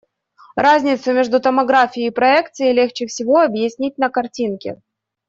Разницу 0.55 1.13
между 1.13 1.39
томографией 1.39 2.07
и 2.07 2.11
проекцией 2.11 2.73
легче 2.73 3.05
всего 3.05 3.39
объяснить 3.39 3.99
на 3.99 4.09
картинке. 4.09 4.81